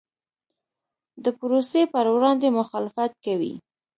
د 1.23 1.25
پروسې 1.39 1.81
پر 1.93 2.05
وړاندې 2.15 2.55
مخالفت 2.59 3.11
کوي. 3.25 3.53